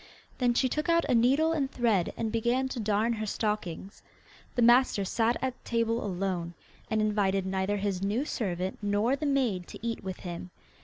[0.39, 4.01] Then she took out a needle and thread, and began to darn her stockings.
[4.55, 6.55] The master sat at table alone,
[6.89, 10.49] and invited neither his new servant nor the maid to eat with him.